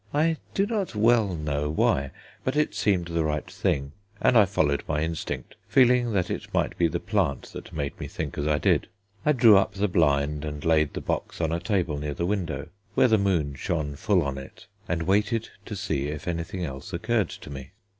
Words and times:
I 0.15 0.37
do 0.55 0.65
not 0.65 0.95
well 0.95 1.35
know 1.35 1.69
why, 1.69 2.09
but 2.43 2.55
it 2.55 2.73
seemed 2.73 3.09
the 3.09 3.23
right 3.23 3.45
thing, 3.45 3.91
and 4.19 4.35
I 4.35 4.45
followed 4.45 4.83
my 4.87 5.03
instinct, 5.03 5.53
feeling 5.67 6.11
that 6.13 6.31
it 6.31 6.51
might 6.51 6.75
be 6.75 6.87
the 6.87 6.99
plant 6.99 7.51
that 7.53 7.71
made 7.71 7.99
me 7.99 8.07
think 8.07 8.35
as 8.35 8.47
I 8.47 8.57
did. 8.57 8.87
I 9.23 9.31
drew 9.33 9.57
up 9.57 9.73
the 9.75 9.87
blind 9.87 10.43
and 10.43 10.65
laid 10.65 10.95
the 10.95 11.01
box 11.01 11.39
on 11.39 11.51
a 11.51 11.59
table 11.59 11.99
near 11.99 12.15
the 12.15 12.25
window, 12.25 12.69
where 12.95 13.09
the 13.09 13.19
moon 13.19 13.53
shone 13.53 13.95
full 13.95 14.23
on 14.23 14.39
it, 14.39 14.65
and 14.87 15.03
waited 15.03 15.49
to 15.67 15.75
see 15.75 16.07
if 16.07 16.27
anything 16.27 16.65
else 16.65 16.93
occurred 16.93 17.29
to 17.29 17.51
me. 17.51 17.69